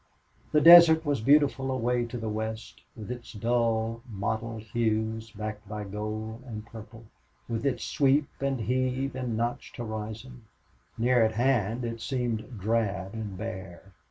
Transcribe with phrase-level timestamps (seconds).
[0.51, 5.83] The desert was beautiful away to the west, with its dull, mottled hues backed by
[5.83, 7.05] gold and purple,
[7.47, 10.45] with its sweep and heave and notched horizon.
[10.97, 13.91] Near at hand it seemed drab and bare.